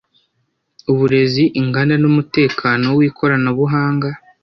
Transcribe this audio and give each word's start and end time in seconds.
uburezi 0.91 1.43
inganda 1.59 1.95
n 1.99 2.05
umutekano 2.11 2.85
w 2.97 2.99
ikoranabuhanga 3.07 4.09